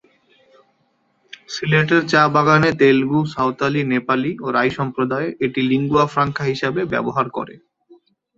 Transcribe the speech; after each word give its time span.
সিলেটের 1.49 2.03
চা-বাগানে 2.11 2.69
তেলুগু, 2.79 3.19
সাঁওতালি, 3.33 3.81
নেপালি 3.91 4.31
ও 4.39 4.57
রাই 4.57 4.69
সম্প্রদায় 4.77 5.27
এটি 5.45 5.59
লিঙ্গুয়া 5.69 6.05
ফ্রাঙ্কা 6.07 6.43
হিসেবে 6.51 6.81
ব্যবহার 6.93 7.27
করে। 7.37 7.55